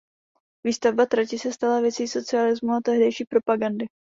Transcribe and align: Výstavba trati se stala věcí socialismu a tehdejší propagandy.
Výstavba 0.63 1.05
trati 1.05 1.39
se 1.39 1.53
stala 1.53 1.81
věcí 1.81 2.07
socialismu 2.07 2.71
a 2.71 2.81
tehdejší 2.85 3.25
propagandy. 3.25 3.85